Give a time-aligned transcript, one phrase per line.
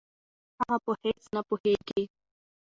[0.59, 2.03] هغه په هېڅ نه پوهېږي.